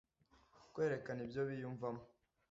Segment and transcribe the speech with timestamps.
[0.73, 2.03] kwerekana ibyo biyumvamo,